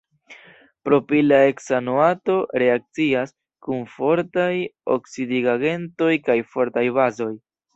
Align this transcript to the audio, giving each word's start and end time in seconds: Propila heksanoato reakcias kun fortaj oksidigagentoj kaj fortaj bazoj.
Propila 0.87 1.37
heksanoato 1.49 2.37
reakcias 2.63 3.35
kun 3.67 3.85
fortaj 3.99 4.49
oksidigagentoj 4.97 6.13
kaj 6.31 6.39
fortaj 6.57 6.87
bazoj. 6.99 7.33